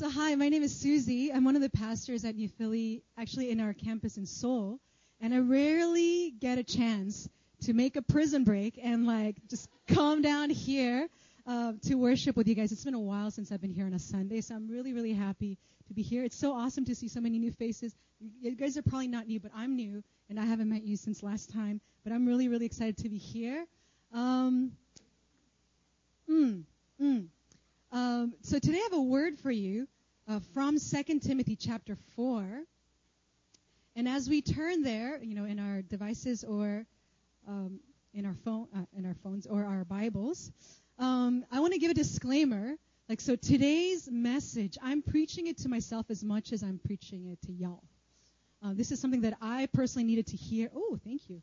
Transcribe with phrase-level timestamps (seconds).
[0.00, 1.30] So, hi, my name is Susie.
[1.30, 4.80] I'm one of the pastors at New Philly, actually in our campus in Seoul.
[5.20, 7.28] And I rarely get a chance
[7.64, 11.06] to make a prison break and like just come down here
[11.46, 12.72] uh, to worship with you guys.
[12.72, 15.12] It's been a while since I've been here on a Sunday, so I'm really, really
[15.12, 15.58] happy
[15.88, 16.24] to be here.
[16.24, 17.94] It's so awesome to see so many new faces.
[18.40, 21.22] You guys are probably not new, but I'm new, and I haven't met you since
[21.22, 21.78] last time.
[22.04, 23.66] But I'm really, really excited to be here.
[24.14, 24.72] Um,
[26.26, 26.62] mm,
[26.98, 27.26] mm.
[27.92, 29.88] Um, so today I have a word for you
[30.28, 32.62] uh, from 2 Timothy chapter 4.
[33.96, 36.86] And as we turn there, you know, in our devices or
[37.48, 37.80] um,
[38.14, 40.52] in our phone, uh, in our phones or our Bibles,
[41.00, 42.76] um, I want to give a disclaimer.
[43.08, 47.42] Like, so today's message, I'm preaching it to myself as much as I'm preaching it
[47.46, 47.82] to y'all.
[48.64, 50.70] Uh, this is something that I personally needed to hear.
[50.76, 51.42] Oh, thank you.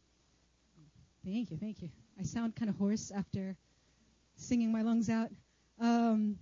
[1.26, 1.90] Thank you, thank you.
[2.18, 3.58] I sound kind of hoarse after
[4.38, 5.30] singing my lungs out.
[5.80, 6.38] Um,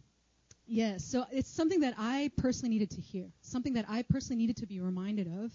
[0.66, 4.58] yes, so it's something that I personally needed to hear, something that I personally needed
[4.58, 5.52] to be reminded of.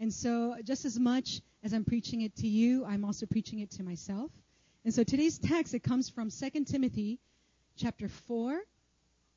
[0.00, 3.70] And so, just as much as I'm preaching it to you, I'm also preaching it
[3.72, 4.30] to myself.
[4.84, 7.18] And so today's text, it comes from 2 Timothy
[7.76, 8.52] chapter 4,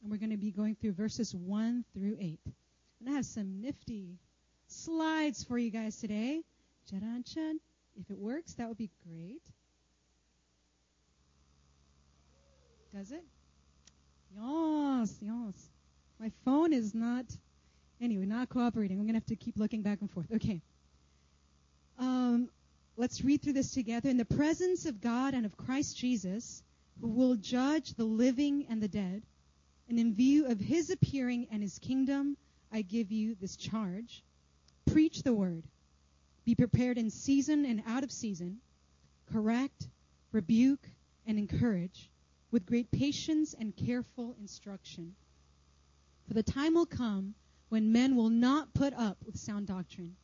[0.02, 2.40] and we're going to be going through verses 1 through 8.
[3.02, 4.20] And I have some nifty
[4.68, 6.44] slides for you guys today.
[6.92, 9.42] If it works, that would be great.
[12.94, 13.24] Does it?
[14.36, 15.54] Yes, yes.
[16.20, 17.26] My phone is not,
[18.02, 18.98] anyway, not cooperating.
[18.98, 20.28] I'm going to have to keep looking back and forth.
[20.34, 20.62] Okay.
[22.00, 22.50] Um,
[22.98, 24.10] let's read through this together.
[24.10, 26.64] In the presence of God and of Christ Jesus,
[27.02, 29.24] who will judge the living and the dead,
[29.90, 32.38] and in view of his appearing and his kingdom,
[32.72, 34.24] I give you this charge.
[34.92, 35.64] Preach the word.
[36.46, 38.58] Be prepared in season and out of season.
[39.32, 39.88] Correct,
[40.32, 40.88] rebuke,
[41.26, 42.10] and encourage
[42.54, 45.16] with great patience and careful instruction.
[46.28, 47.34] For the time will come
[47.70, 50.16] when men will not put up with sound doctrine.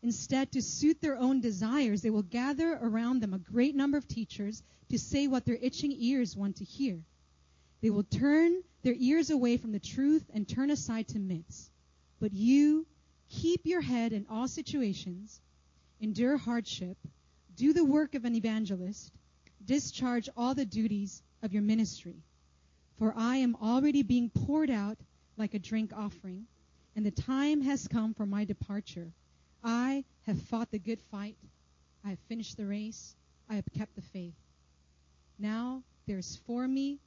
[0.00, 4.06] Instead, to suit their own desires, they will gather around them a great number of
[4.06, 7.02] teachers to say what their itching ears want to hear.
[7.80, 11.68] They will turn their ears away from the truth and turn aside to myths.
[12.20, 12.86] But you
[13.28, 15.40] keep your head in all situations,
[16.00, 16.96] endure hardship,
[17.56, 19.10] do the work of an evangelist,
[19.64, 22.22] discharge all the duties of your ministry.
[22.98, 24.98] For I am already being poured out
[25.36, 26.46] like a drink offering,
[26.94, 29.12] and the time has come for my departure.
[29.64, 31.36] I have fought the good fight.
[32.04, 33.16] I have finished the race.
[33.48, 34.34] I have kept the faith.
[35.38, 36.98] Now there is for me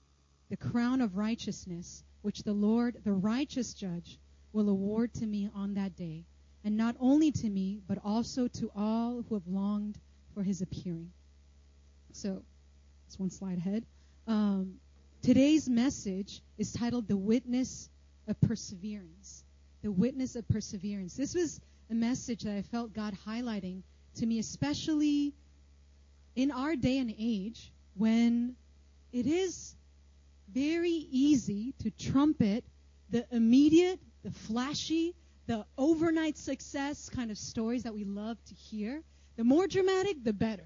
[0.49, 4.19] the crown of righteousness, which the Lord, the righteous judge,
[4.53, 6.23] will award to me on that day,
[6.63, 9.97] and not only to me, but also to all who have longed
[10.33, 11.11] for his appearing.
[12.13, 12.41] So,
[13.07, 13.85] it's one slide ahead.
[14.27, 14.79] Um,
[15.21, 17.89] today's message is titled The Witness
[18.27, 19.43] of Perseverance.
[19.83, 21.15] The Witness of Perseverance.
[21.15, 23.83] This was a message that I felt God highlighting
[24.15, 25.33] to me, especially
[26.35, 28.55] in our day and age when
[29.13, 29.75] it is
[30.51, 32.63] very easy to trumpet
[33.11, 35.13] the immediate, the flashy,
[35.45, 39.03] the overnight success kind of stories that we love to hear.
[39.37, 40.65] The more dramatic, the better.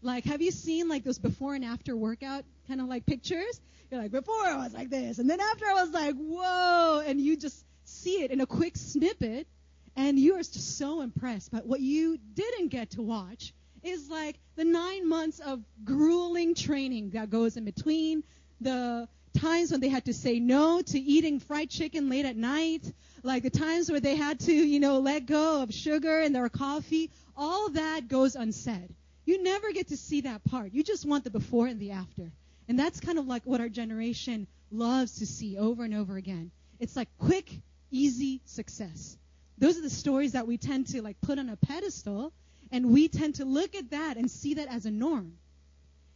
[0.00, 3.60] Like, have you seen like those before and after workout kind of like pictures?
[3.90, 7.20] You're like, before I was like this, and then after I was like, whoa, and
[7.20, 9.48] you just see it in a quick snippet,
[9.96, 11.50] and you are just so impressed.
[11.50, 17.10] But what you didn't get to watch is like the nine months of grueling training
[17.10, 18.22] that goes in between
[18.60, 22.92] the times when they had to say no to eating fried chicken late at night,
[23.24, 26.48] like the times where they had to, you know, let go of sugar in their
[26.48, 27.10] coffee.
[27.36, 28.94] All that goes unsaid.
[29.24, 30.72] You never get to see that part.
[30.72, 32.30] You just want the before and the after.
[32.70, 36.52] And that's kind of like what our generation loves to see over and over again.
[36.78, 37.50] It's like quick,
[37.90, 39.16] easy success.
[39.58, 42.32] Those are the stories that we tend to like put on a pedestal
[42.70, 45.32] and we tend to look at that and see that as a norm.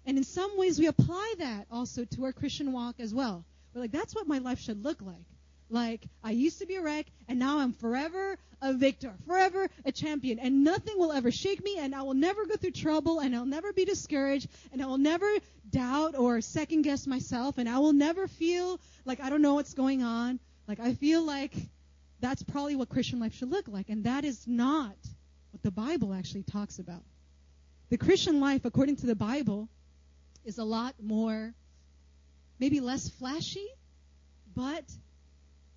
[0.06, 3.44] And in some ways we apply that also to our Christian walk as well.
[3.74, 5.26] We're like, that's what my life should look like.
[5.70, 9.92] Like, I used to be a wreck, and now I'm forever a victor, forever a
[9.92, 13.34] champion, and nothing will ever shake me, and I will never go through trouble, and
[13.34, 15.26] I'll never be discouraged, and I will never
[15.70, 19.74] doubt or second guess myself, and I will never feel like I don't know what's
[19.74, 20.38] going on.
[20.68, 21.54] Like, I feel like
[22.20, 24.96] that's probably what Christian life should look like, and that is not
[25.50, 27.02] what the Bible actually talks about.
[27.90, 29.68] The Christian life, according to the Bible,
[30.44, 31.54] is a lot more,
[32.58, 33.66] maybe less flashy,
[34.54, 34.84] but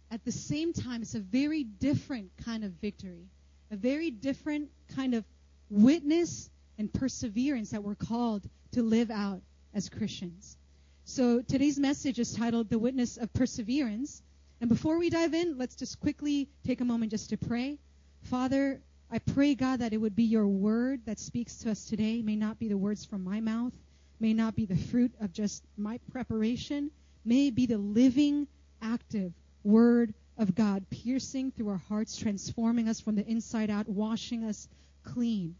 [0.09, 3.25] at the same time, it's a very different kind of victory,
[3.71, 5.25] a very different kind of
[5.69, 9.41] witness and perseverance that we're called to live out
[9.73, 10.57] as Christians.
[11.03, 14.21] So today's message is titled The Witness of Perseverance.
[14.61, 17.77] And before we dive in, let's just quickly take a moment just to pray.
[18.23, 18.81] Father,
[19.11, 22.21] I pray, God, that it would be your word that speaks to us today.
[22.21, 23.73] may not be the words from my mouth,
[24.19, 26.91] may not be the fruit of just my preparation,
[27.25, 28.47] may be the living,
[28.81, 29.33] active
[29.67, 34.67] word of God, piercing through our hearts, transforming us from the inside out, washing us
[35.03, 35.55] clean.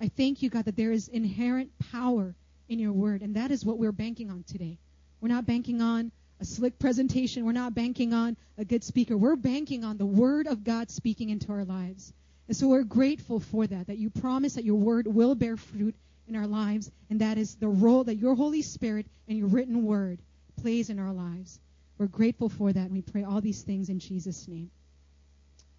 [0.00, 2.34] I thank you, God, that there is inherent power
[2.68, 4.78] in your word, and that is what we're banking on today.
[5.20, 6.10] We're not banking on
[6.40, 7.44] a slick presentation.
[7.44, 9.16] We're not banking on a good speaker.
[9.16, 12.12] We're banking on the word of God speaking into our lives.
[12.48, 15.94] And so we're grateful for that, that you promise that your word will bear fruit
[16.28, 19.84] in our lives, and that is the role that your Holy Spirit and your written
[19.84, 20.18] word
[20.60, 21.58] plays in our lives.
[21.98, 24.70] We're grateful for that, and we pray all these things in Jesus' name.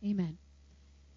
[0.03, 0.37] Amen.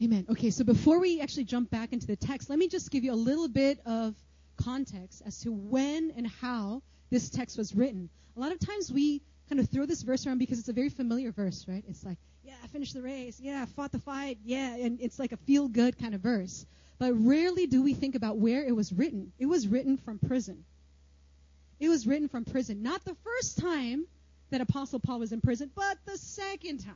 [0.02, 0.26] Amen.
[0.30, 3.12] Okay, so before we actually jump back into the text, let me just give you
[3.12, 4.14] a little bit of
[4.56, 8.08] context as to when and how this text was written.
[8.36, 10.88] A lot of times we kind of throw this verse around because it's a very
[10.88, 11.84] familiar verse, right?
[11.88, 13.40] It's like, yeah, I finished the race.
[13.40, 14.38] Yeah, I fought the fight.
[14.44, 16.66] Yeah, and it's like a feel good kind of verse.
[16.98, 19.32] But rarely do we think about where it was written.
[19.38, 20.64] It was written from prison.
[21.80, 22.82] It was written from prison.
[22.82, 24.06] Not the first time
[24.50, 26.94] that Apostle Paul was in prison, but the second time.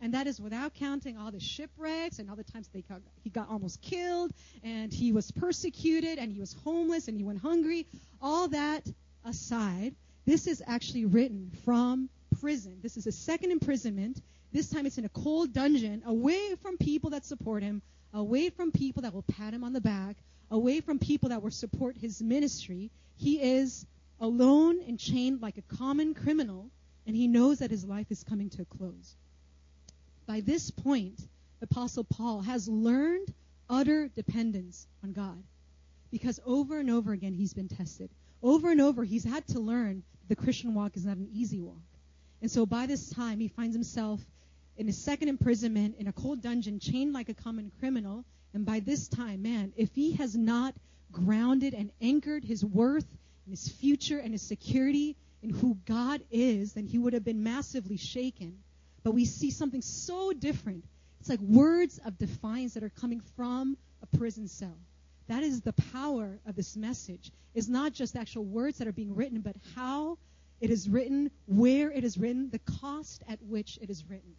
[0.00, 3.48] And that is without counting all the shipwrecks and all the times got, he got
[3.48, 4.32] almost killed
[4.64, 7.86] and he was persecuted and he was homeless and he went hungry.
[8.20, 8.84] All that
[9.24, 9.94] aside,
[10.26, 12.08] this is actually written from
[12.40, 12.78] prison.
[12.82, 14.20] This is a second imprisonment.
[14.52, 17.80] This time it's in a cold dungeon, away from people that support him,
[18.12, 20.16] away from people that will pat him on the back,
[20.50, 22.90] away from people that will support his ministry.
[23.16, 23.86] He is
[24.20, 26.70] alone and chained like a common criminal,
[27.06, 29.16] and he knows that his life is coming to a close.
[30.26, 31.20] By this point,
[31.60, 33.32] Apostle Paul has learned
[33.68, 35.42] utter dependence on God
[36.10, 38.10] because over and over again he's been tested.
[38.42, 41.82] Over and over he's had to learn the Christian walk is not an easy walk.
[42.40, 44.20] And so by this time, he finds himself
[44.76, 48.24] in his second imprisonment in a cold dungeon, chained like a common criminal.
[48.54, 50.74] And by this time, man, if he has not
[51.12, 53.06] grounded and anchored his worth
[53.44, 57.42] and his future and his security in who God is, then he would have been
[57.42, 58.58] massively shaken.
[59.02, 60.84] But we see something so different.
[61.20, 64.76] It's like words of defiance that are coming from a prison cell.
[65.28, 67.30] That is the power of this message.
[67.54, 70.18] It's not just actual words that are being written, but how
[70.60, 74.34] it is written, where it is written, the cost at which it is written.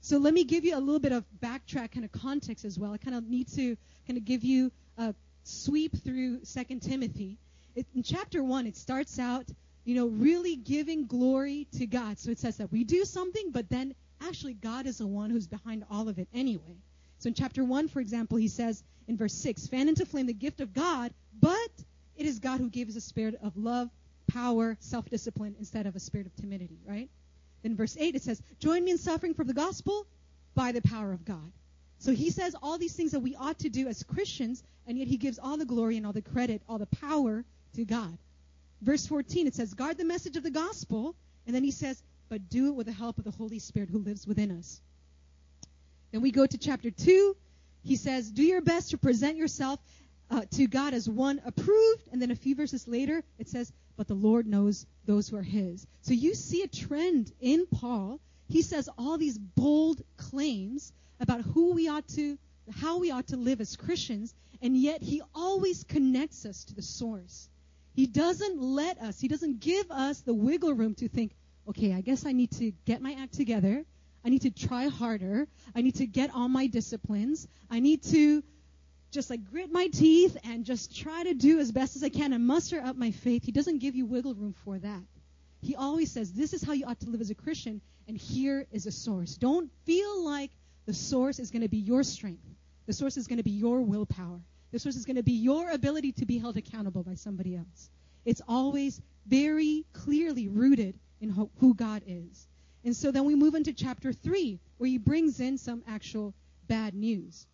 [0.00, 2.92] So let me give you a little bit of backtrack kind of context as well.
[2.92, 3.76] I kind of need to
[4.06, 7.38] kind of give you a sweep through Second Timothy.
[7.74, 9.46] It, in chapter 1, it starts out,
[9.88, 12.18] you know, really giving glory to God.
[12.18, 15.46] So it says that we do something, but then actually God is the one who's
[15.46, 16.76] behind all of it anyway.
[17.20, 20.34] So in chapter 1, for example, he says in verse 6, fan into flame the
[20.34, 21.70] gift of God, but
[22.18, 23.88] it is God who gave us a spirit of love,
[24.26, 27.08] power, self-discipline instead of a spirit of timidity, right?
[27.62, 30.06] Then verse 8 it says, join me in suffering for the gospel
[30.54, 31.50] by the power of God.
[31.98, 35.08] So he says all these things that we ought to do as Christians, and yet
[35.08, 37.42] he gives all the glory and all the credit, all the power
[37.76, 38.18] to God.
[38.80, 41.14] Verse 14 it says, guard the message of the gospel,
[41.46, 43.98] and then he says, but do it with the help of the Holy Spirit who
[43.98, 44.80] lives within us.
[46.12, 47.36] Then we go to chapter 2.
[47.84, 49.80] He says, Do your best to present yourself
[50.30, 52.08] uh, to God as one approved.
[52.12, 55.42] And then a few verses later, it says, But the Lord knows those who are
[55.42, 55.86] His.
[56.02, 58.20] So you see a trend in Paul.
[58.48, 62.38] He says all these bold claims about who we ought to,
[62.74, 66.82] how we ought to live as Christians, and yet he always connects us to the
[66.82, 67.48] source.
[67.98, 71.34] He doesn't let us, he doesn't give us the wiggle room to think,
[71.68, 73.84] okay, I guess I need to get my act together
[74.24, 75.46] I need to try harder.
[75.74, 77.48] I need to get all my disciplines.
[77.70, 78.42] I need to
[79.10, 82.32] just like grit my teeth and just try to do as best as I can
[82.32, 83.42] and muster up my faith.
[83.44, 85.02] He doesn't give you wiggle room for that.
[85.62, 88.66] He always says, This is how you ought to live as a Christian, and here
[88.70, 89.34] is a source.
[89.36, 90.50] Don't feel like
[90.86, 92.44] the source is going to be your strength.
[92.86, 94.40] The source is going to be your willpower.
[94.70, 97.90] The source is going to be your ability to be held accountable by somebody else.
[98.24, 102.46] It's always very clearly rooted in who God is.
[102.84, 106.34] And so then we move into chapter 3, where he brings in some actual
[106.66, 107.46] bad news.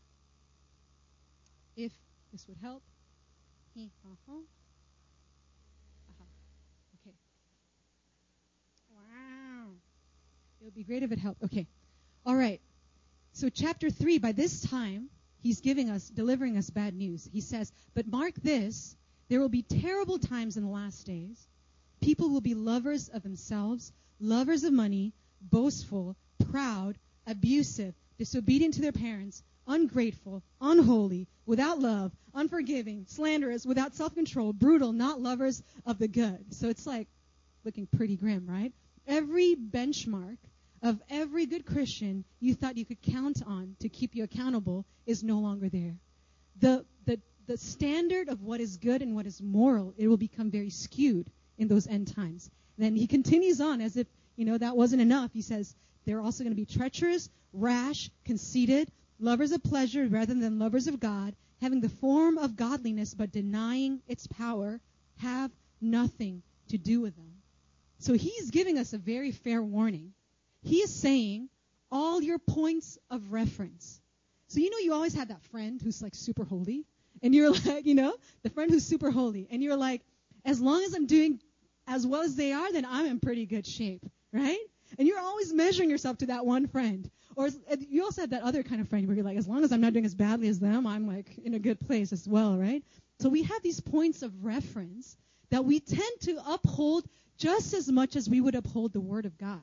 [1.76, 1.92] If
[2.32, 2.82] this would help.
[3.76, 4.32] Uh-huh.
[6.08, 6.24] Uh-huh.
[7.00, 7.14] Okay.
[8.92, 9.70] Wow.
[10.60, 11.42] It would be great if it helped.
[11.44, 11.66] Okay.
[12.26, 12.60] All right.
[13.32, 15.08] So chapter 3, by this time,
[15.44, 17.28] he's giving us, delivering us bad news.
[17.30, 18.96] He says, But mark this,
[19.28, 21.46] there will be terrible times in the last days.
[22.00, 26.16] People will be lovers of themselves lovers of money, boastful,
[26.50, 26.96] proud,
[27.26, 34.92] abusive, disobedient to their parents, ungrateful, unholy, without love, unforgiving, slanderous, without self control, brutal,
[34.92, 36.54] not lovers of the good.
[36.54, 37.08] So it's like
[37.64, 38.72] looking pretty grim, right?
[39.06, 40.38] Every benchmark
[40.84, 45.24] of every good Christian you thought you could count on to keep you accountable is
[45.24, 45.96] no longer there.
[46.60, 50.50] The, the, the standard of what is good and what is moral, it will become
[50.50, 52.50] very skewed in those end times.
[52.76, 55.32] Then he continues on as if, you know, that wasn't enough.
[55.32, 55.74] He says,
[56.04, 61.00] they're also going to be treacherous, rash, conceited, lovers of pleasure rather than lovers of
[61.00, 64.80] God, having the form of godliness but denying its power,
[65.16, 65.50] have
[65.80, 67.30] nothing to do with them.
[68.00, 70.12] So he's giving us a very fair warning.
[70.64, 71.48] He is saying
[71.90, 74.00] all your points of reference.
[74.48, 76.84] So you know you always have that friend who's like super holy,
[77.22, 80.02] and you're like, you know, the friend who's super holy, and you're like,
[80.44, 81.40] as long as I'm doing
[81.86, 84.58] as well as they are, then I'm in pretty good shape, right?
[84.98, 87.10] And you're always measuring yourself to that one friend.
[87.36, 89.64] Or uh, you also have that other kind of friend where you're like, as long
[89.64, 92.26] as I'm not doing as badly as them, I'm like in a good place as
[92.28, 92.82] well, right?
[93.20, 95.16] So we have these points of reference
[95.50, 97.06] that we tend to uphold
[97.36, 99.60] just as much as we would uphold the Word of God.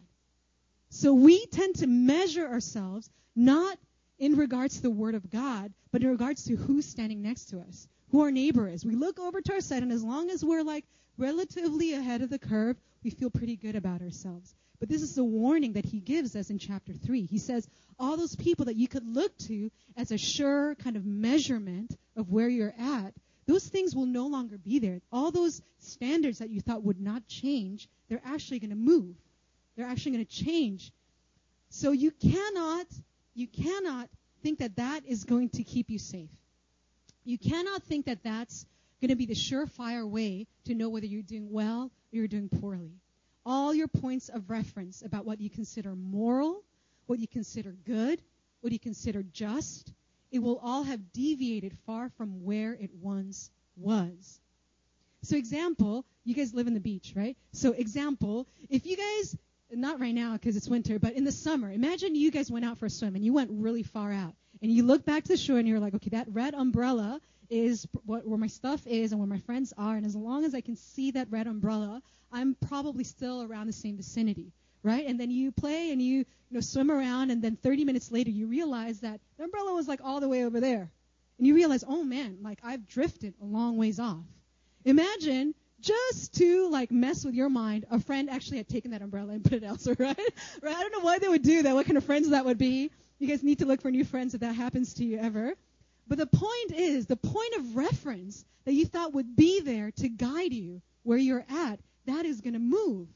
[0.94, 3.78] So we tend to measure ourselves not
[4.20, 7.60] in regards to the Word of God, but in regards to who's standing next to
[7.60, 8.86] us, who our neighbor is.
[8.86, 10.84] We look over to our side, and as long as we're like
[11.18, 14.54] relatively ahead of the curve, we feel pretty good about ourselves.
[14.82, 17.26] But this is the warning that he gives us in chapter 3.
[17.26, 21.06] He says, all those people that you could look to as a sure kind of
[21.06, 23.14] measurement of where you're at,
[23.48, 25.00] those things will no longer be there.
[25.10, 29.16] All those standards that you thought would not change, they're actually going to move.
[29.76, 30.92] They're actually going to change.
[31.70, 32.88] So you cannot,
[33.34, 34.10] you cannot
[34.44, 36.30] think that that is going to keep you safe.
[37.24, 38.66] You cannot think that that's
[39.00, 42.50] going to be the surefire way to know whether you're doing well or you're doing
[42.50, 42.92] poorly
[43.46, 46.64] all your points of reference about what you consider moral,
[47.08, 48.22] what you consider good,
[48.62, 49.92] what you consider just,
[50.32, 54.40] it will all have deviated far from where it once was.
[55.24, 57.36] So example, you guys live in the beach, right?
[57.52, 59.38] So example, if you guys,
[59.72, 62.78] not right now because it's winter, but in the summer, imagine you guys went out
[62.78, 64.34] for a swim and you went really far out.
[64.62, 67.88] And you look back to the shore and you're like, okay, that red umbrella is
[68.06, 69.96] what, where my stuff is and where my friends are.
[69.96, 72.02] And as long as I can see that red umbrella,
[72.32, 75.06] I'm probably still around the same vicinity, right?
[75.06, 78.30] And then you play and you, you know, swim around, and then 30 minutes later
[78.30, 80.92] you realize that the umbrella was like all the way over there.
[81.38, 84.24] And you realize, oh man, like I've drifted a long ways off.
[84.86, 89.34] Imagine just to like mess with your mind, a friend actually had taken that umbrella
[89.34, 90.18] and put it elsewhere, right?
[90.62, 90.76] right?
[90.76, 92.92] I don't know why they would do that, what kind of friends that would be.
[93.20, 95.54] You guys need to look for new friends if that happens to you ever.
[96.08, 100.10] But the point is, the point of reference that you thought would be there to
[100.10, 103.08] guide you where you're at, that is going to move.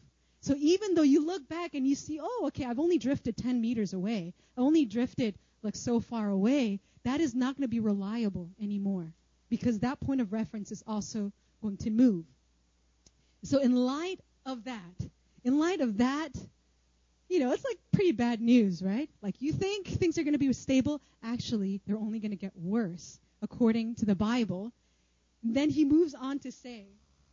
[0.41, 3.59] So even though you look back and you see, oh, okay, I've only drifted 10
[3.59, 7.79] meters away, I only drifted like so far away, that is not going to be
[7.79, 9.11] reliable anymore
[9.49, 11.31] because that point of reference is also
[11.61, 12.25] going to move.
[13.45, 15.09] So in light of that,
[15.43, 16.31] in light of that
[17.29, 19.09] you know, it's like pretty bad news, right?
[19.21, 21.01] Like you think things are going to be stable.
[21.23, 24.71] Actually, they're only going to get worse according to the Bible.
[25.43, 26.85] Then he moves on to say,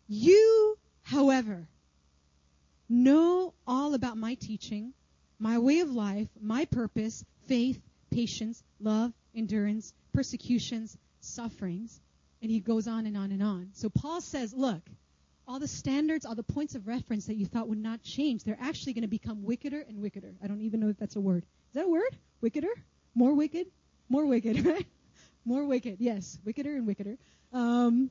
[0.08, 1.68] You, however,
[2.88, 4.92] know all about my teaching,
[5.38, 12.00] my way of life, my purpose, faith, patience, love, endurance, persecutions, sufferings.
[12.40, 13.68] And he goes on and on and on.
[13.74, 14.82] So Paul says, Look,
[15.46, 18.58] all the standards, all the points of reference that you thought would not change, they're
[18.60, 20.34] actually going to become wickeder and wickeder.
[20.42, 21.44] I don't even know if that's a word.
[21.70, 22.16] Is that a word?
[22.40, 22.72] Wickeder?
[23.14, 23.66] More wicked?
[24.08, 24.86] More wicked, right?
[25.44, 26.38] More wicked, yes.
[26.44, 27.16] Wickeder and wickeder.
[27.52, 28.10] Um,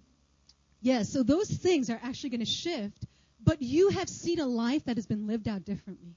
[0.81, 3.05] yes, so those things are actually going to shift,
[3.43, 6.15] but you have seen a life that has been lived out differently.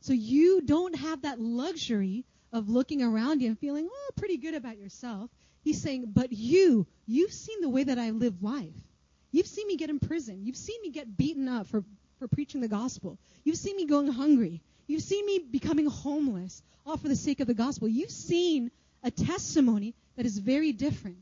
[0.00, 4.54] So you don't have that luxury of looking around you and feeling, oh, pretty good
[4.54, 5.30] about yourself.
[5.62, 8.74] He's saying, but you, you've seen the way that I live life.
[9.32, 10.44] You've seen me get in prison.
[10.44, 11.82] You've seen me get beaten up for,
[12.18, 13.18] for preaching the gospel.
[13.44, 14.60] You've seen me going hungry.
[14.86, 17.88] You've seen me becoming homeless, all for the sake of the gospel.
[17.88, 18.70] You've seen
[19.02, 21.18] a testimony that is very different.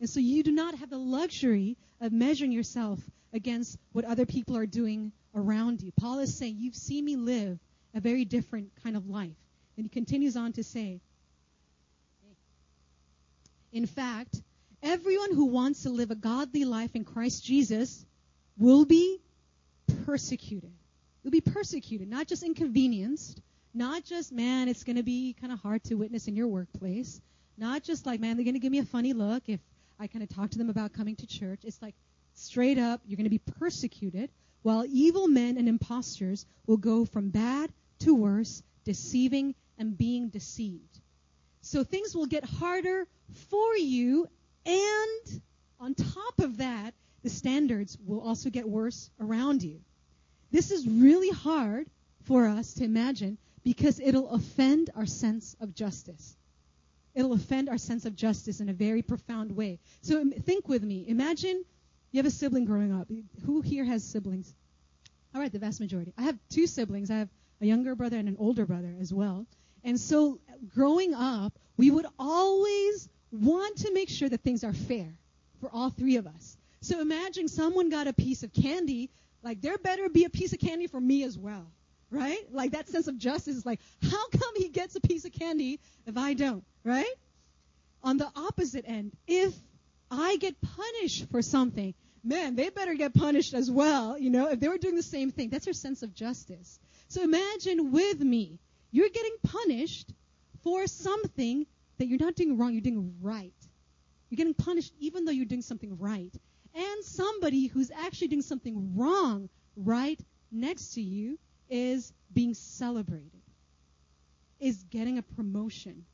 [0.00, 2.98] And so you do not have the luxury of measuring yourself
[3.32, 5.92] against what other people are doing around you.
[5.92, 7.58] Paul is saying, You've seen me live
[7.94, 9.36] a very different kind of life.
[9.76, 11.00] And he continues on to say,
[13.72, 14.40] In fact,
[14.84, 18.04] everyone who wants to live a godly life in Christ Jesus
[18.58, 19.18] will be
[20.04, 20.72] persecuted.
[21.22, 23.40] Will be persecuted, not just inconvenienced,
[23.72, 27.20] not just, man, it's going to be kind of hard to witness in your workplace,
[27.56, 29.60] not just like, man, they're going to give me a funny look if
[29.98, 31.60] I kind of talk to them about coming to church.
[31.64, 31.94] It's like
[32.34, 34.30] straight up, you're going to be persecuted,
[34.62, 41.00] while evil men and impostors will go from bad to worse, deceiving and being deceived.
[41.62, 43.06] So things will get harder
[43.48, 44.28] for you
[44.66, 45.42] and
[45.80, 49.80] on top of that, the standards will also get worse around you.
[50.50, 51.88] This is really hard
[52.24, 56.36] for us to imagine because it'll offend our sense of justice.
[57.14, 59.78] It'll offend our sense of justice in a very profound way.
[60.02, 61.04] So think with me.
[61.08, 61.64] Imagine
[62.12, 63.08] you have a sibling growing up.
[63.46, 64.54] Who here has siblings?
[65.34, 66.12] All right, the vast majority.
[66.16, 67.10] I have two siblings.
[67.10, 67.28] I have
[67.60, 69.46] a younger brother and an older brother as well.
[69.82, 70.38] And so
[70.74, 75.08] growing up, we would always want to make sure that things are fair
[75.60, 76.56] for all three of us.
[76.80, 79.10] So imagine someone got a piece of candy,
[79.42, 81.66] like there better be a piece of candy for me as well.
[82.10, 82.46] Right?
[82.52, 85.80] Like that sense of justice is like, how come he gets a piece of candy
[86.06, 86.62] if I don't?
[86.84, 87.14] Right?
[88.02, 89.52] On the opposite end, if
[90.10, 94.16] I get punished for something, man, they better get punished as well.
[94.18, 96.78] You know, if they were doing the same thing, that's your sense of justice.
[97.08, 98.60] So imagine with me,
[98.92, 100.12] you're getting punished
[100.62, 101.66] for something
[101.98, 103.54] that you're not doing wrong, you're doing right.
[104.28, 106.32] You're getting punished even though you're doing something right.
[106.74, 110.20] And somebody who's actually doing something wrong right
[110.50, 113.30] next to you is being celebrated,
[114.58, 116.04] is getting a promotion,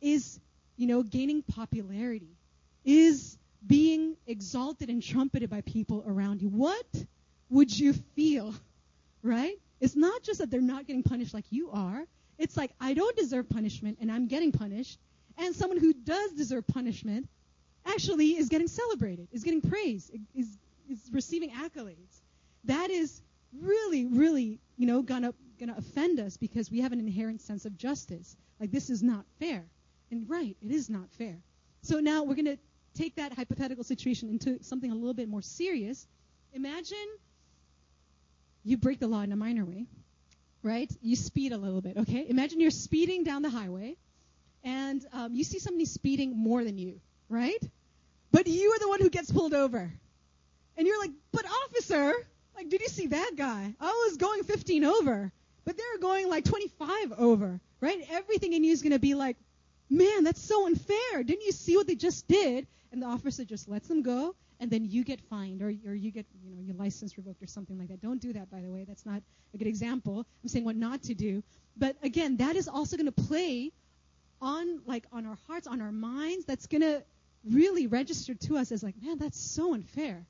[0.00, 0.38] is,
[0.76, 2.36] you know, gaining popularity,
[2.84, 6.48] is being exalted and trumpeted by people around you.
[6.48, 6.86] What
[7.48, 8.54] would you feel,
[9.22, 9.58] right?
[9.80, 12.04] It's not just that they're not getting punished like you are.
[12.38, 14.98] It's like, I don't deserve punishment and I'm getting punished.
[15.42, 17.28] And someone who does deserve punishment
[17.84, 20.46] actually is getting celebrated, is getting praised, is,
[20.88, 22.20] is receiving accolades.
[22.64, 23.20] That is
[23.60, 27.76] really, really, you know, gonna, gonna offend us because we have an inherent sense of
[27.76, 28.36] justice.
[28.60, 29.64] Like, this is not fair.
[30.12, 31.36] And right, it is not fair.
[31.82, 32.58] So now we're gonna
[32.94, 36.06] take that hypothetical situation into something a little bit more serious.
[36.52, 37.08] Imagine
[38.62, 39.86] you break the law in a minor way,
[40.62, 40.90] right?
[41.00, 42.26] You speed a little bit, okay?
[42.28, 43.96] Imagine you're speeding down the highway
[44.64, 47.62] and um, you see somebody speeding more than you, right?
[48.30, 49.92] But you are the one who gets pulled over.
[50.76, 52.14] And you're like, but officer,
[52.56, 53.74] like, did you see that guy?
[53.80, 55.32] I was going 15 over,
[55.64, 58.06] but they're going like 25 over, right?
[58.10, 59.36] Everything in you is going to be like,
[59.90, 61.22] man, that's so unfair.
[61.22, 62.66] Didn't you see what they just did?
[62.90, 66.10] And the officer just lets them go, and then you get fined or, or you
[66.10, 68.00] get you know your license revoked or something like that.
[68.02, 68.84] Don't do that, by the way.
[68.86, 69.22] That's not
[69.54, 70.26] a good example.
[70.42, 71.42] I'm saying what not to do.
[71.76, 73.72] But again, that is also going to play
[74.42, 77.02] on like on our hearts, on our minds, that's to
[77.48, 80.26] really register to us as like, man, that's so unfair.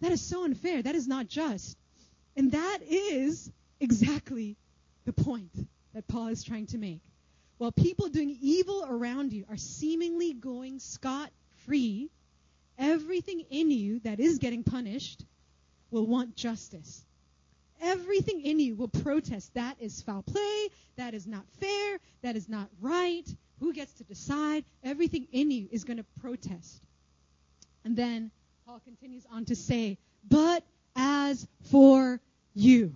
[0.00, 0.82] That is so unfair.
[0.82, 1.76] That is not just.
[2.36, 4.56] And that is exactly
[5.04, 5.50] the point
[5.94, 7.00] that Paul is trying to make.
[7.58, 11.30] While people doing evil around you are seemingly going scot
[11.66, 12.10] free,
[12.78, 15.24] everything in you that is getting punished
[15.90, 17.04] will want justice
[17.82, 22.48] everything in you will protest that is foul play, that is not fair, that is
[22.48, 23.24] not right.
[23.60, 24.64] Who gets to decide?
[24.82, 26.82] Everything in you is going to protest.
[27.84, 28.30] And then
[28.66, 30.64] Paul continues on to say, but
[30.96, 32.20] as for
[32.54, 32.94] you.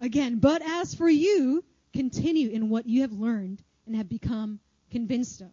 [0.00, 5.40] Again, but as for you, continue in what you have learned and have become convinced
[5.40, 5.50] of.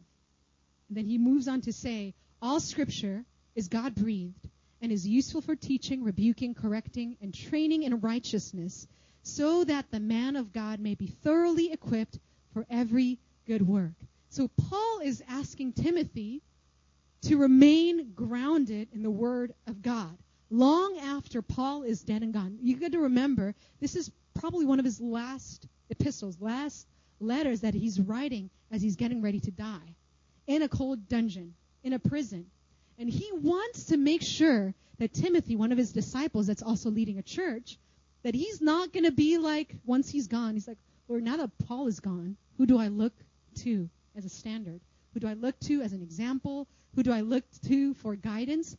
[0.90, 3.24] And then he moves on to say, all scripture
[3.56, 4.50] is God breathed
[4.84, 8.86] and is useful for teaching, rebuking, correcting, and training in righteousness,
[9.24, 12.20] so that the man of God may be thoroughly equipped
[12.54, 13.18] for every
[13.48, 13.94] good work.
[14.30, 16.42] So Paul is asking Timothy
[17.22, 20.18] to remain grounded in the Word of God.
[20.50, 22.58] Long after Paul is dead and gone.
[22.62, 26.86] You got to remember, this is probably one of his last epistles, last
[27.22, 29.96] letters that he's writing as he's getting ready to die.
[30.46, 31.54] In a cold dungeon,
[31.86, 32.48] in a prison.
[32.98, 37.18] And he wants to make sure that Timothy, one of his disciples that's also leading
[37.18, 37.78] a church,
[38.24, 40.78] that he's not going to be like, once he's gone, he's like,
[41.08, 43.14] Lord, now that Paul is gone, who do I look
[43.64, 44.80] to as a standard?
[45.14, 46.68] Who do I look to as an example?
[46.96, 48.78] Who do I look to for guidance?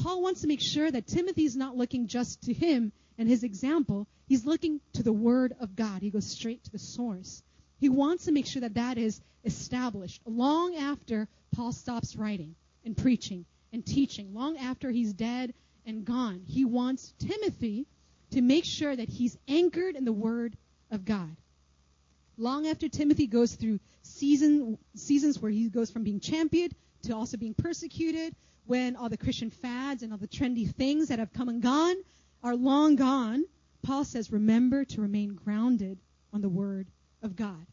[0.00, 4.06] Paul wants to make sure that Timothy's not looking just to him and his example.
[4.26, 6.02] He's looking to the Word of God.
[6.02, 7.42] He goes straight to the source.
[7.78, 12.54] He wants to make sure that that is established long after Paul stops writing
[12.86, 15.52] and preaching and teaching long after he's dead
[15.84, 16.40] and gone.
[16.46, 17.86] He wants Timothy
[18.30, 20.56] to make sure that he's anchored in the Word
[20.90, 21.36] of God.
[22.38, 27.36] Long after Timothy goes through season, seasons where he goes from being championed to also
[27.36, 28.34] being persecuted,
[28.66, 31.96] when all the Christian fads and all the trendy things that have come and gone
[32.42, 33.44] are long gone,
[33.82, 35.98] Paul says, remember to remain grounded
[36.32, 36.88] on the Word
[37.22, 37.66] of God.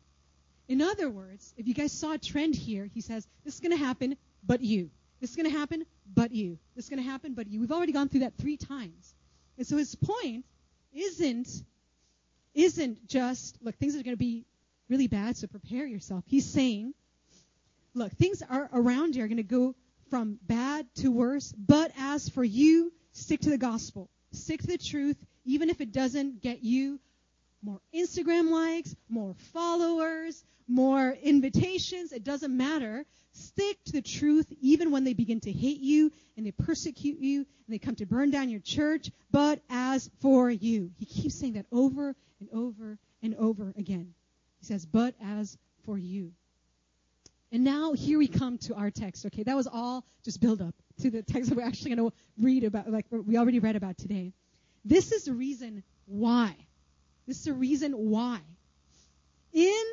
[0.68, 3.78] In other words, if you guys saw a trend here, he says, this is going
[3.78, 4.92] to happen, but you.
[5.24, 6.60] This is going to happen, but you.
[6.76, 7.62] This is going to happen, but you.
[7.62, 9.16] We've already gone through that three times.
[9.58, 10.44] And so his point
[10.92, 11.48] isn't
[12.54, 14.44] isn't just look things are going to be
[14.90, 16.26] really bad, so prepare yourself.
[16.28, 16.94] He's saying,
[17.94, 19.76] look, things are around you are going to go
[20.10, 24.10] from bad to worse, but as for you, stick to the gospel.
[24.34, 27.00] Stick to the truth, even if it doesn't get you
[27.64, 32.12] more Instagram likes, more followers, more invitations.
[32.12, 33.06] It doesn't matter.
[33.32, 37.38] Stick to the truth even when they begin to hate you and they persecute you
[37.38, 39.10] and they come to burn down your church.
[39.32, 44.14] But as for you, he keeps saying that over and over and over again.
[44.60, 46.32] He says, but as for you.
[47.52, 49.26] And now here we come to our text.
[49.28, 52.16] Okay, that was all just build up to the text that we're actually going to
[52.40, 54.34] read about, like we already read about today.
[54.84, 56.56] This is the reason why.
[57.28, 58.40] This is the reason why.
[59.54, 59.84] In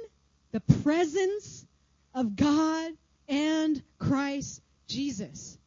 [0.52, 1.64] the presence
[2.14, 2.92] of God
[3.28, 5.58] and Christ Jesus.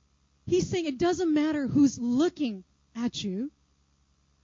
[0.45, 2.63] He's saying it doesn't matter who's looking
[2.95, 3.49] at you.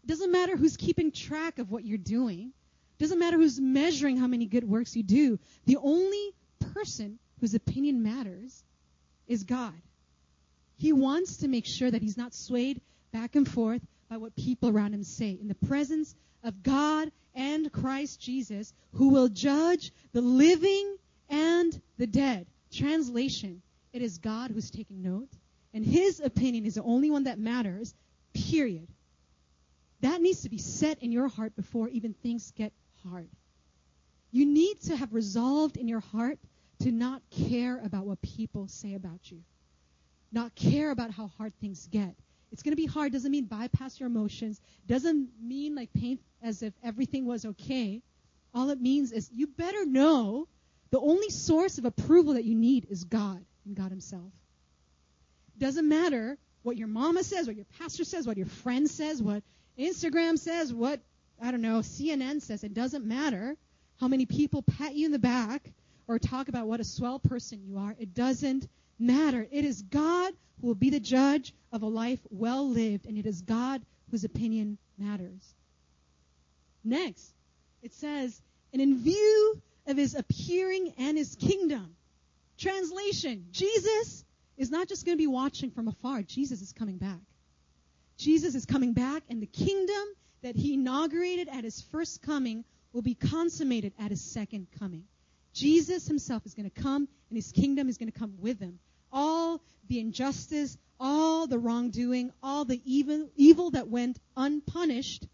[0.03, 2.53] It doesn't matter who's keeping track of what you're doing.
[2.97, 5.39] It doesn't matter who's measuring how many good works you do.
[5.65, 6.33] The only
[6.73, 8.63] person whose opinion matters
[9.27, 9.73] is God.
[10.77, 12.79] He wants to make sure that he's not swayed
[13.11, 15.37] back and forth by what people around him say.
[15.39, 20.97] In the presence of God and Christ Jesus, who will judge the living
[21.29, 22.47] and the dead.
[22.71, 23.61] Translation,
[23.93, 25.29] it is God who's taking note,
[25.73, 27.93] and his opinion is the only one that matters,
[28.33, 28.87] period.
[30.01, 32.71] That needs to be set in your heart before even things get
[33.07, 33.27] hard.
[34.31, 36.39] You need to have resolved in your heart
[36.81, 39.39] to not care about what people say about you,
[40.31, 42.15] not care about how hard things get.
[42.51, 46.63] It's going to be hard doesn't mean bypass your emotions, doesn't mean like paint as
[46.63, 48.01] if everything was okay.
[48.53, 50.47] All it means is you better know
[50.91, 54.31] the only source of approval that you need is God and God Himself.
[55.57, 59.43] Doesn't matter what your mama says, what your pastor says, what your friend says, what
[59.77, 60.99] Instagram says, what,
[61.41, 62.63] I don't know, CNN says.
[62.63, 63.55] It doesn't matter
[63.99, 65.71] how many people pat you in the back
[66.07, 67.95] or talk about what a swell person you are.
[67.99, 68.67] It doesn't
[68.99, 69.47] matter.
[69.51, 73.25] It is God who will be the judge of a life well lived, and it
[73.25, 73.81] is God
[74.11, 75.53] whose opinion matters.
[76.83, 77.33] Next,
[77.81, 78.41] it says,
[78.73, 81.95] and in view of his appearing and his kingdom.
[82.57, 84.23] Translation Jesus
[84.57, 87.19] is not just going to be watching from afar, Jesus is coming back.
[88.17, 90.03] Jesus is coming back, and the kingdom
[90.43, 95.05] that he inaugurated at his first coming will be consummated at his second coming.
[95.53, 98.79] Jesus himself is going to come, and his kingdom is going to come with him.
[99.11, 105.27] All the injustice, all the wrongdoing, all the evil, evil that went unpunished,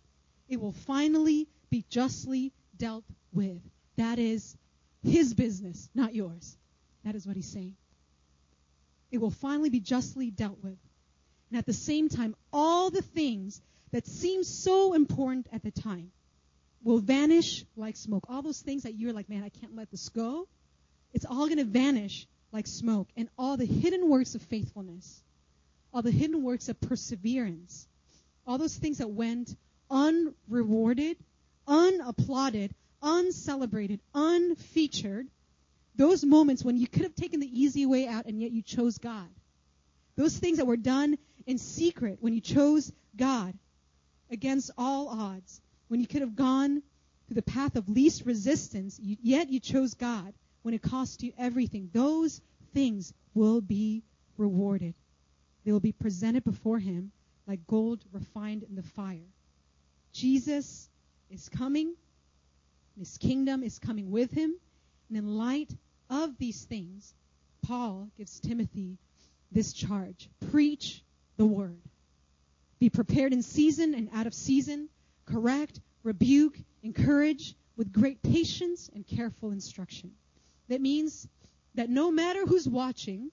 [0.47, 3.61] it will finally be justly dealt with.
[3.97, 4.55] That is
[5.03, 6.57] his business, not yours.
[7.03, 7.75] That is what he's saying.
[9.11, 10.77] It will finally be justly dealt with.
[11.49, 13.61] And at the same time, all the things
[13.91, 16.11] that seem so important at the time
[16.83, 18.25] will vanish like smoke.
[18.29, 20.47] All those things that you're like, man, I can't let this go.
[21.13, 23.09] It's all going to vanish like smoke.
[23.17, 25.21] And all the hidden works of faithfulness,
[25.93, 27.85] all the hidden works of perseverance,
[28.47, 29.55] all those things that went
[29.91, 31.17] unrewarded,
[31.67, 35.27] unapplauded, uncelebrated, unfeatured,
[35.97, 38.97] those moments when you could have taken the easy way out and yet you chose
[38.97, 39.29] God.
[40.15, 43.53] Those things that were done in secret when you chose God
[44.31, 46.81] against all odds, when you could have gone
[47.27, 50.33] through the path of least resistance, yet you chose God
[50.65, 51.89] when it costs you everything.
[51.93, 52.41] Those
[52.73, 54.03] things will be
[54.37, 54.95] rewarded.
[55.63, 57.11] They will be presented before Him
[57.47, 59.29] like gold refined in the fire.
[60.11, 60.89] Jesus
[61.29, 61.95] is coming
[62.97, 64.55] his kingdom is coming with him.
[65.09, 65.69] And in light
[66.09, 67.13] of these things,
[67.61, 68.97] Paul gives Timothy
[69.51, 71.03] this charge preach
[71.37, 71.81] the word.
[72.79, 74.89] Be prepared in season and out of season,
[75.25, 80.11] correct, rebuke, encourage with great patience and careful instruction.
[80.69, 81.27] That means
[81.75, 83.31] that no matter who's watching,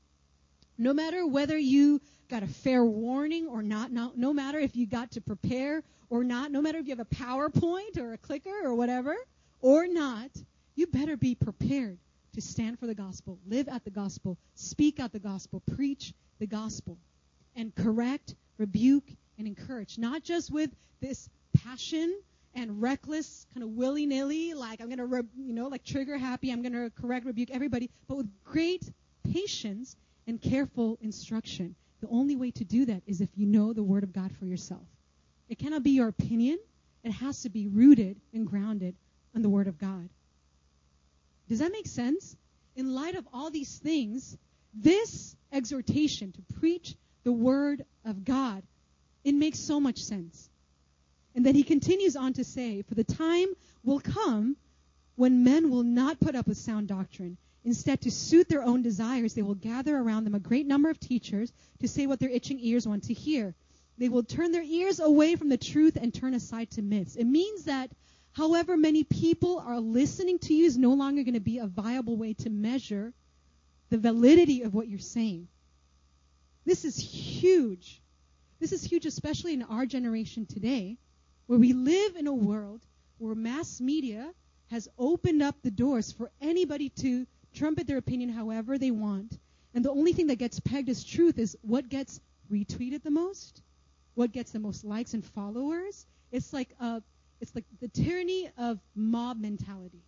[0.79, 4.87] no matter whether you got a fair warning or not, no, no matter if you
[4.87, 8.63] got to prepare or not, no matter if you have a PowerPoint or a clicker
[8.65, 9.17] or whatever,
[9.61, 10.31] or not,
[10.75, 11.99] you better be prepared
[12.35, 16.47] to stand for the gospel, live out the gospel, speak out the gospel, preach the
[16.47, 16.97] gospel,
[17.55, 19.05] and correct, rebuke,
[19.39, 19.99] and encourage.
[19.99, 21.29] Not just with this
[21.63, 22.19] passion
[22.55, 26.19] and reckless, kind of willy nilly, like I'm going to, re- you know, like trigger
[26.19, 28.91] happy, I'm going to correct, rebuke everybody, but with great
[29.33, 31.75] patience and careful instruction.
[32.01, 34.45] The only way to do that is if you know the Word of God for
[34.45, 34.83] yourself.
[35.49, 36.59] It cannot be your opinion.
[37.05, 38.97] It has to be rooted and grounded
[39.35, 40.09] on the Word of God.
[41.49, 42.37] Does that make sense?
[42.77, 44.37] In light of all these things,
[44.75, 48.63] this exhortation to preach the Word of God,
[49.25, 50.49] it makes so much sense.
[51.35, 53.49] And then he continues on to say, For the time
[53.83, 54.57] will come
[55.17, 57.37] when men will not put up with sound doctrine.
[57.65, 60.99] Instead, to suit their own desires, they will gather around them a great number of
[60.99, 63.55] teachers to say what their itching ears want to hear.
[63.99, 67.15] They will turn their ears away from the truth and turn aside to myths.
[67.15, 67.91] It means that
[68.33, 72.17] however many people are listening to you is no longer going to be a viable
[72.17, 73.13] way to measure
[73.91, 75.47] the validity of what you're saying.
[76.65, 78.01] This is huge.
[78.59, 80.97] This is huge, especially in our generation today,
[81.47, 82.81] where we live in a world
[83.19, 84.33] where mass media
[84.71, 89.39] has opened up the doors for anybody to trumpet their opinion however they want.
[89.75, 93.63] And the only thing that gets pegged as truth is what gets retweeted the most,
[94.15, 96.07] what gets the most likes and followers.
[96.31, 97.03] It's like a,
[97.41, 100.03] it's like the tyranny of mob mentality.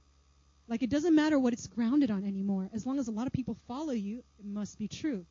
[0.67, 2.71] Like it doesn't matter what it's grounded on anymore.
[2.73, 5.27] As long as a lot of people follow you, it must be true.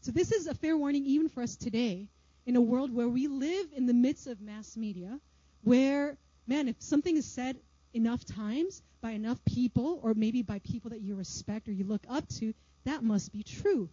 [0.00, 2.08] So this is a fair warning even for us today
[2.46, 5.18] in a world where we live in the midst of mass media,
[5.62, 6.16] where,
[6.46, 7.56] man, if something is said
[7.92, 12.04] enough times by enough people, or maybe by people that you respect or you look
[12.08, 12.52] up to,
[12.84, 13.88] that must be true.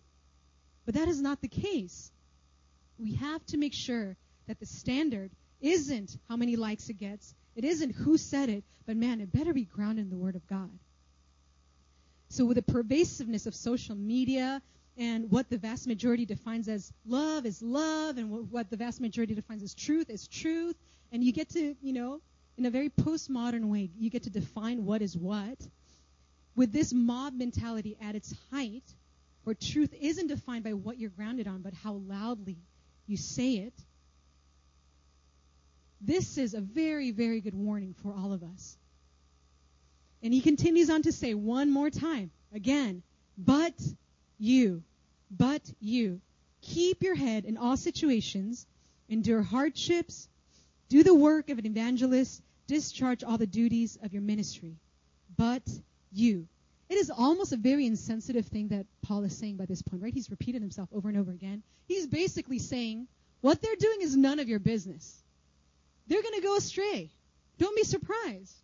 [0.85, 2.11] But that is not the case.
[2.97, 4.15] We have to make sure
[4.47, 8.97] that the standard isn't how many likes it gets, it isn't who said it, but
[8.97, 10.69] man, it better be grounded in the Word of God.
[12.29, 14.61] So, with the pervasiveness of social media
[14.97, 19.35] and what the vast majority defines as love is love, and what the vast majority
[19.35, 20.75] defines as truth is truth,
[21.15, 22.19] and you get to, you know,
[22.57, 25.57] in a very postmodern way, you get to define what is what.
[26.57, 28.83] With this mob mentality at its height,
[29.45, 32.57] where truth isn't defined by what you're grounded on, but how loudly
[33.07, 33.73] you say it,
[36.01, 38.75] this is a very, very good warning for all of us.
[40.21, 43.03] And he continues on to say one more time, again,
[43.37, 43.73] but
[44.37, 44.83] you,
[45.31, 46.19] but you.
[46.61, 48.67] Keep your head in all situations,
[49.07, 50.27] endure hardships,
[50.89, 54.75] do the work of an evangelist, discharge all the duties of your ministry.
[55.37, 55.63] But
[56.11, 56.47] you.
[56.89, 60.13] It is almost a very insensitive thing that Paul is saying by this point, right?
[60.13, 61.63] He's repeated himself over and over again.
[61.87, 63.07] He's basically saying,
[63.41, 65.21] what they're doing is none of your business.
[66.07, 67.09] They're going to go astray.
[67.57, 68.55] Don't be surprised.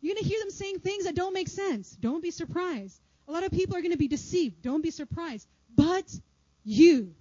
[0.00, 1.90] You're going to hear them saying things that don't make sense.
[1.90, 3.00] Don't be surprised.
[3.26, 4.62] A lot of people are going to be deceived.
[4.62, 5.48] Don't be surprised.
[5.74, 6.04] But
[6.64, 7.14] you,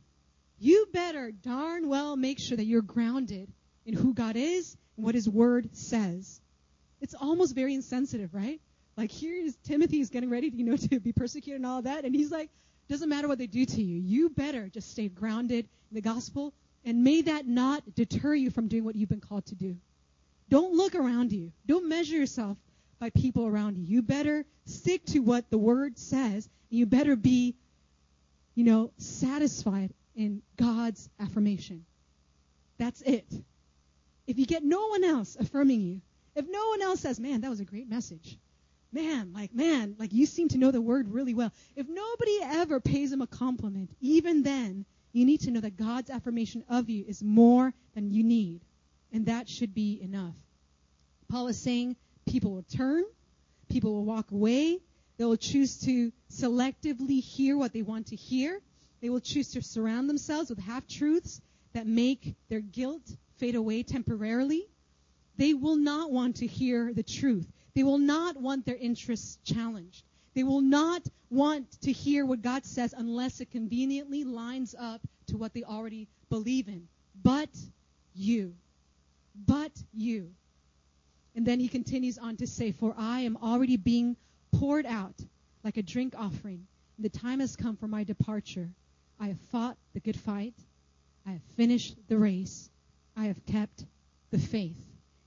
[0.59, 3.51] you better darn well make sure that you're grounded
[3.85, 6.41] in who God is and what His Word says.
[7.01, 8.59] It's almost very insensitive, right?
[8.97, 12.05] Like here is Timothy is getting ready, you know, to be persecuted and all that,
[12.05, 12.49] and he's like,
[12.87, 13.97] doesn't matter what they do to you.
[13.97, 16.53] You better just stay grounded in the gospel
[16.85, 19.75] and may that not deter you from doing what you've been called to do.
[20.49, 21.51] Don't look around you.
[21.65, 22.57] Don't measure yourself
[22.99, 23.83] by people around you.
[23.83, 26.47] You better stick to what the word says.
[26.69, 27.55] And you better be,
[28.53, 31.85] you know, satisfied in God's affirmation.
[32.77, 33.25] That's it.
[34.27, 36.01] If you get no one else affirming you,
[36.35, 38.37] if no one else says, man, that was a great message.
[38.91, 41.51] Man, like, man, like you seem to know the word really well.
[41.75, 46.09] If nobody ever pays him a compliment, even then, you need to know that God's
[46.09, 48.61] affirmation of you is more than you need.
[49.11, 50.35] And that should be enough.
[51.29, 53.05] Paul is saying people will turn,
[53.69, 54.79] people will walk away,
[55.17, 58.59] they will choose to selectively hear what they want to hear.
[59.01, 61.41] They will choose to surround themselves with half truths
[61.75, 63.03] that make their guilt
[63.35, 64.65] fade away temporarily.
[65.37, 67.51] They will not want to hear the truth.
[67.73, 70.05] They will not want their interests challenged.
[70.33, 75.35] They will not want to hear what God says unless it conveniently lines up to
[75.35, 76.87] what they already believe in.
[77.21, 77.49] But
[78.13, 78.55] you.
[79.45, 80.31] But you.
[81.35, 84.15] And then he continues on to say, For I am already being
[84.53, 85.15] poured out
[85.65, 86.67] like a drink offering.
[86.99, 88.69] The time has come for my departure.
[89.19, 90.53] I have fought the good fight.
[91.25, 92.69] I have finished the race.
[93.15, 93.85] I have kept
[94.31, 94.77] the faith.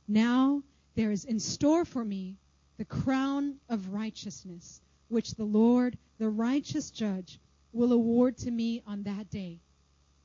[0.07, 0.63] Now
[0.95, 2.37] there is in store for me
[2.77, 7.41] the crown of righteousness which the Lord, the righteous judge,
[7.73, 9.59] will award to me on that day.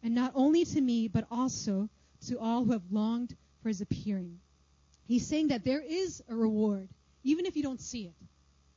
[0.04, 1.90] And not only to me, but also
[2.28, 4.40] to all who have longed for his appearing.
[5.08, 6.90] He's saying that there is a reward,
[7.24, 8.14] even if you don't see it,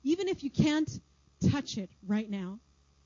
[0.03, 1.01] even if you can't
[1.51, 2.59] touch it right now.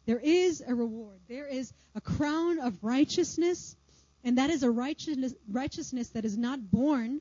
[0.07, 1.21] There is a reward.
[1.29, 3.77] There is a crown of righteousness,
[4.25, 7.21] and that is a righteousness, righteousness that is not born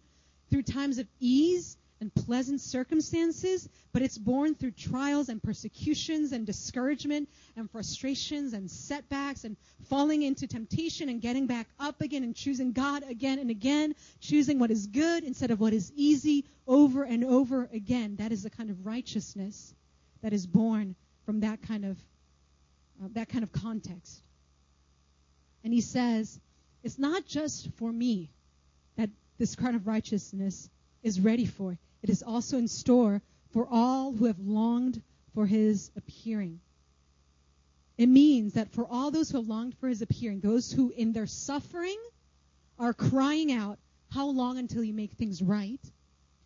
[0.49, 6.45] through times of ease and pleasant circumstances, but it's born through trials and persecutions and
[6.45, 9.57] discouragement and frustrations and setbacks and
[9.89, 14.59] falling into temptation and getting back up again and choosing God again and again, choosing
[14.59, 18.15] what is good instead of what is easy over and over again.
[18.17, 19.73] That is the kind of righteousness
[20.21, 21.97] that is born from that kind of
[23.03, 24.21] uh, that kind of context.
[25.63, 26.39] And he says,
[26.83, 28.29] it's not just for me
[28.95, 30.69] that this crown of righteousness
[31.03, 31.77] is ready for.
[32.01, 35.01] It is also in store for all who have longed
[35.33, 36.59] for his appearing.
[37.97, 41.11] It means that for all those who have longed for his appearing, those who in
[41.11, 41.97] their suffering
[42.77, 43.77] are crying out,
[44.11, 45.81] How long until you make things right?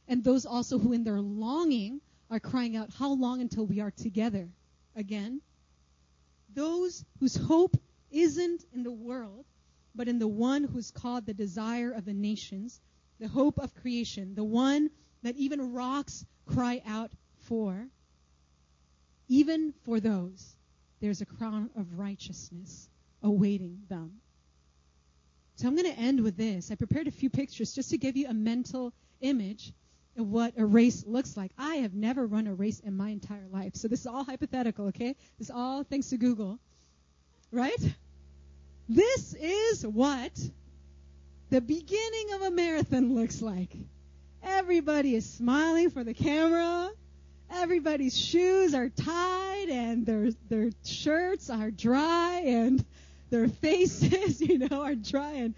[0.07, 3.91] and those also who in their longing are crying out, How long until we are
[3.91, 4.49] together
[4.95, 5.41] again?
[6.55, 7.77] Those whose hope
[8.11, 9.45] isn't in the world,
[9.95, 12.81] but in the one who's called the desire of the nations,
[13.19, 14.89] the hope of creation, the one
[15.21, 17.11] that even rocks cry out
[17.47, 17.87] for.
[19.27, 20.55] Even for those,
[20.99, 22.89] there's a crown of righteousness
[23.21, 24.11] awaiting them.
[25.55, 26.71] So I'm going to end with this.
[26.71, 29.71] I prepared a few pictures just to give you a mental image
[30.17, 31.51] of what a race looks like.
[31.57, 33.75] I have never run a race in my entire life.
[33.75, 35.15] So this is all hypothetical, okay?
[35.37, 36.59] This is all thanks to Google.
[37.51, 37.95] Right?
[38.89, 40.37] This is what
[41.49, 43.75] the beginning of a marathon looks like.
[44.41, 46.89] Everybody is smiling for the camera.
[47.49, 52.83] Everybody's shoes are tied and their their shirts are dry and
[53.29, 55.55] their faces, you know, are dry and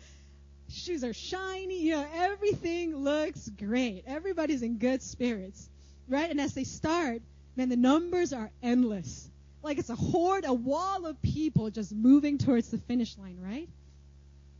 [0.69, 1.81] shoes are shiny.
[1.81, 4.03] You know, everything looks great.
[4.05, 5.69] Everybody's in good spirits,
[6.07, 6.29] right?
[6.29, 7.21] And as they start,
[7.55, 9.29] man, the numbers are endless.
[9.65, 13.67] Like it's a horde, a wall of people just moving towards the finish line, right?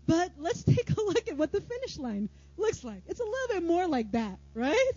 [0.08, 3.02] But let's take a look at what the finish line looks like.
[3.08, 4.94] It's a little bit more like that, right?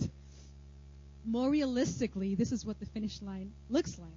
[1.25, 4.09] More realistically, this is what the finish line looks like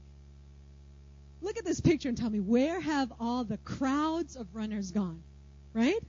[1.42, 5.22] look at this picture and tell me where have all the crowds of runners gone?
[5.74, 6.00] Right?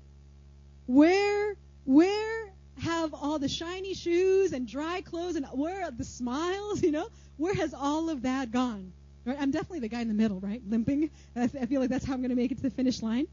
[0.86, 6.82] Where where have all the shiny shoes and dry clothes and where are the smiles,
[6.84, 7.08] you know?
[7.36, 8.92] Where has all of that gone?
[9.24, 9.36] Right?
[9.40, 10.60] I'm definitely the guy in the middle, right?
[10.68, 11.10] Limping.
[11.36, 13.28] I, feel like that's how I'm going to make it to the finish line.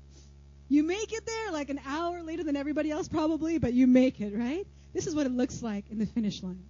[0.69, 4.21] You make it there like an hour later than everybody else probably, but you make
[4.21, 4.67] it, right?
[4.93, 6.63] This is what it looks like in the finish line.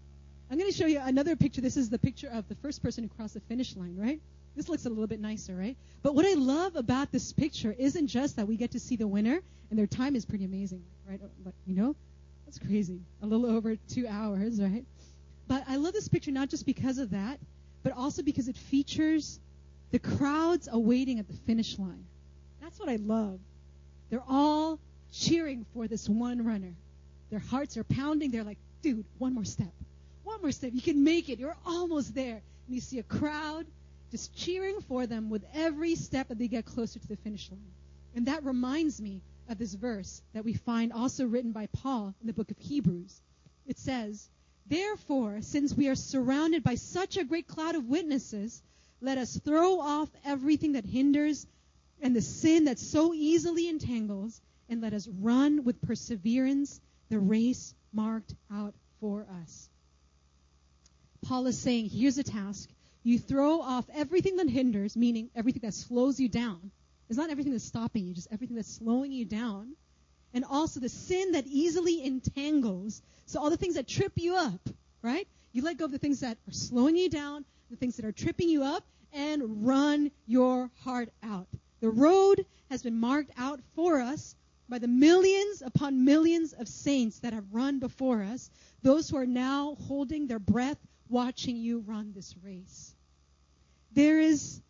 [0.50, 1.62] I'm going to show you another picture.
[1.62, 4.22] This is the picture of the first person who crossed the finish line, right?
[4.56, 5.78] This looks a little bit nicer, right?
[6.02, 9.08] But what I love about this picture isn't just that we get to see the
[9.08, 11.20] winner, and their time is pretty amazing, right?
[11.24, 11.96] Oh, but, you know,
[12.46, 13.00] that's crazy.
[13.22, 14.86] A little over two hours, right?
[15.48, 17.40] But I love this picture not just because of that,
[17.84, 19.40] but also because it features
[19.92, 22.06] the crowds awaiting at the finish line.
[22.62, 23.40] That's what I love.
[24.10, 24.80] They're all
[25.12, 26.74] cheering for this one runner.
[27.30, 28.32] Their hearts are pounding.
[28.32, 29.72] They're like, dude, one more step.
[30.24, 30.72] One more step.
[30.74, 31.40] You can make it.
[31.40, 32.42] You're almost there.
[32.68, 33.66] And you see a crowd
[34.12, 37.60] just cheering for them with every step that they get closer to the finish line.
[38.16, 42.28] And that reminds me of this verse that we find also written by Paul in
[42.28, 43.22] the book of Hebrews.
[43.68, 44.30] It says,
[44.70, 48.62] Therefore, since we are surrounded by such a great cloud of witnesses,
[49.02, 51.48] let us throw off everything that hinders
[52.02, 56.80] and the sin that so easily entangles, and let us run with perseverance
[57.10, 59.70] the race marked out for us.
[61.24, 62.70] Paul is saying, here's a task.
[63.04, 66.72] You throw off everything that hinders, meaning everything that slows you down.
[67.10, 69.74] It's not everything that's stopping you, just everything that's slowing you down.
[70.34, 73.02] And also the sin that easily entangles.
[73.26, 74.62] So all the things that trip you up,
[75.02, 75.28] right?
[75.52, 78.12] You let go of the things that are slowing you down, the things that are
[78.12, 81.48] tripping you up, and run your heart out.
[81.80, 84.36] The road has been marked out for us
[84.68, 88.52] by the millions upon millions of saints that have run before us,
[88.84, 90.78] those who are now holding their breath
[91.10, 92.94] watching you run this race.
[93.94, 94.62] There is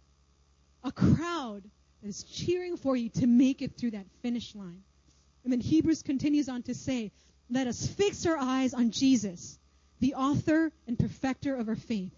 [0.84, 1.64] a crowd
[2.02, 4.84] that is cheering for you to make it through that finish line.
[5.50, 7.12] And then Hebrews continues on to say,
[7.50, 9.58] let us fix our eyes on Jesus,
[10.00, 12.14] the author and perfecter of our faith,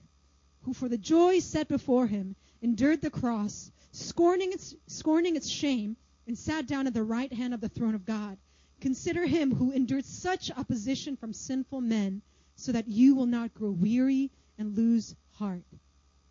[0.63, 5.96] who for the joy set before him endured the cross, scorning its, scorning its shame,
[6.28, 8.38] and sat down at the right hand of the throne of God.
[8.82, 12.22] Consider him who endured such opposition from sinful men
[12.58, 15.63] so that you will not grow weary and lose heart.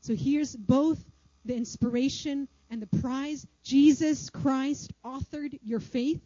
[0.02, 1.02] So here's both
[1.46, 3.46] the inspiration and the prize.
[3.64, 6.20] Jesus Christ authored your faith,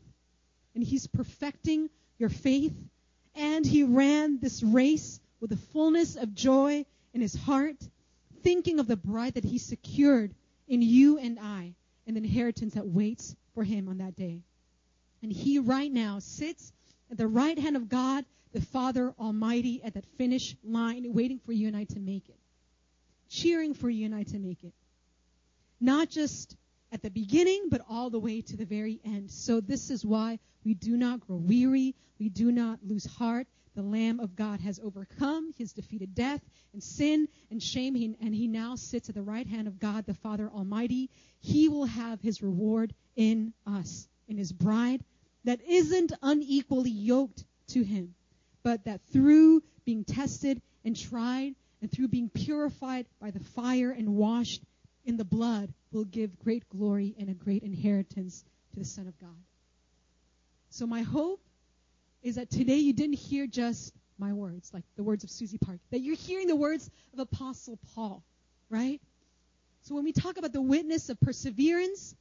[0.75, 2.75] and he's perfecting your faith.
[3.37, 7.77] And he ran this race with a fullness of joy in his heart,
[8.43, 10.35] thinking of the bride that he secured
[10.69, 11.75] in you and I,
[12.07, 14.43] and the inheritance that waits for him on that day.
[15.23, 16.73] And he right now sits
[17.11, 21.53] at the right hand of God the Father Almighty at that finish line, waiting for
[21.53, 22.39] you and I to make it.
[23.29, 24.73] Cheering for you and I to make it.
[25.81, 26.57] Not just
[26.93, 29.31] at the beginning, but all the way to the very end.
[29.31, 31.95] So this is why we do not grow weary.
[32.19, 33.47] We do not lose heart.
[33.75, 35.53] The Lamb of God has overcome.
[35.53, 36.41] He has defeated death
[36.73, 37.95] and sin and shame.
[37.95, 41.11] He, and he now sits at the right hand of God, the Father Almighty.
[41.41, 45.05] He will have his reward in us, in his bride
[45.45, 48.15] that isn't unequally yoked to him
[48.65, 54.17] but that through being tested and tried and through being purified by the fire and
[54.17, 54.63] washed
[55.05, 58.43] in the blood will give great glory and a great inheritance
[58.73, 59.37] to the Son of God.
[60.75, 61.41] So my hope
[62.25, 65.79] is that today you didn't hear just my words, like the words of Susie Park,
[65.93, 68.25] that you're hearing the words of Apostle Paul,
[68.71, 69.01] right?
[69.83, 72.17] So when we talk about the witness of perseverance,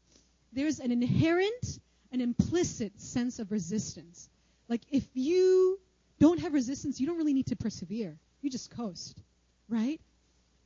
[0.51, 1.79] there's an inherent,
[2.11, 4.29] an implicit sense of resistance.
[4.69, 5.79] Like if you
[6.19, 8.15] don't have resistance, you don't really need to persevere.
[8.43, 9.17] You just coast,
[9.67, 9.99] right?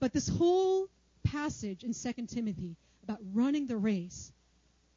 [0.02, 0.90] But this whole
[1.24, 4.34] passage in 2 Timothy about running the race,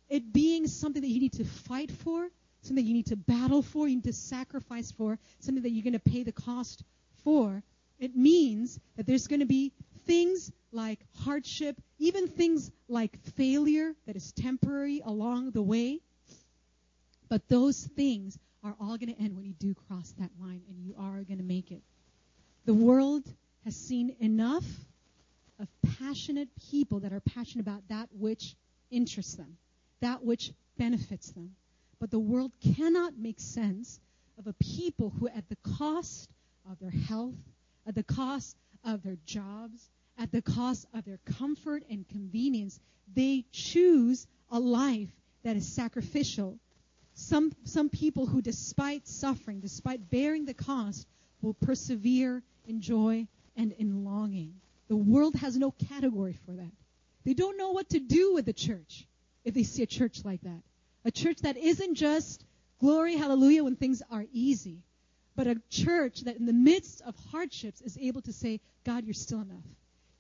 [0.08, 2.28] it being something that you need to fight for,
[2.62, 5.92] something you need to battle for, you need to sacrifice for, something that you're going
[5.92, 6.82] to pay the cost
[7.24, 7.62] for,
[7.98, 9.72] it means that there's going to be
[10.06, 16.00] things like hardship, even things like failure that is temporary along the way.
[17.28, 20.84] But those things are all going to end when you do cross that line and
[20.84, 21.82] you are going to make it.
[22.66, 23.24] The world
[23.64, 24.64] has seen enough
[25.58, 28.54] of passionate people that are passionate about that which
[28.90, 29.56] interests them,
[30.00, 31.50] that which benefits them.
[32.00, 34.00] But the world cannot make sense
[34.38, 36.30] of a people who, at the cost
[36.68, 37.34] of their health,
[37.86, 42.80] at the cost of their jobs, at the cost of their comfort and convenience,
[43.14, 45.10] they choose a life
[45.42, 46.58] that is sacrificial.
[47.12, 51.06] Some, some people who, despite suffering, despite bearing the cost,
[51.42, 53.26] will persevere in joy
[53.56, 54.54] and in longing.
[54.88, 56.72] The world has no category for that.
[57.24, 59.06] They don't know what to do with the church
[59.44, 60.62] if they see a church like that.
[61.04, 62.44] A church that isn't just
[62.78, 64.78] glory, hallelujah, when things are easy,
[65.36, 69.14] but a church that in the midst of hardships is able to say, God, you're
[69.14, 69.64] still enough.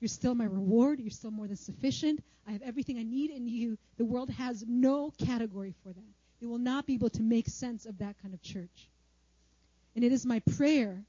[0.00, 0.98] You're still my reward.
[0.98, 2.22] You're still more than sufficient.
[2.48, 3.76] I have everything I need in you.
[3.98, 6.14] The world has no category for that.
[6.40, 8.88] It will not be able to make sense of that kind of church.
[9.94, 11.02] And it is my prayer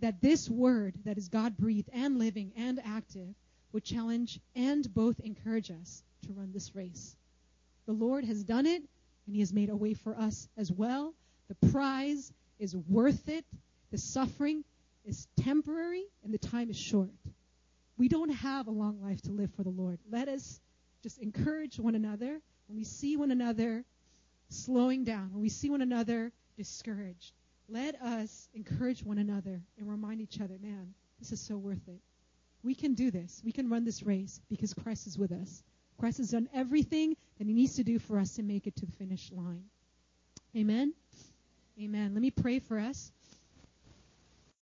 [0.00, 3.34] that this word that is God breathed and living and active
[3.72, 7.16] would challenge and both encourage us to run this race.
[7.86, 8.82] The Lord has done it,
[9.26, 11.14] and He has made a way for us as well.
[11.48, 13.44] The prize is worth it.
[13.90, 14.64] The suffering
[15.04, 17.10] is temporary, and the time is short.
[17.96, 19.98] We don't have a long life to live for the Lord.
[20.10, 20.60] Let us
[21.02, 23.84] just encourage one another when we see one another
[24.48, 27.32] slowing down, when we see one another discouraged.
[27.68, 32.00] Let us encourage one another and remind each other, man, this is so worth it.
[32.62, 33.42] We can do this.
[33.44, 35.62] We can run this race because Christ is with us.
[35.98, 38.86] Christ has done everything that he needs to do for us to make it to
[38.86, 39.64] the finish line.
[40.56, 40.94] Amen?
[41.80, 42.14] Amen.
[42.14, 43.12] Let me pray for us.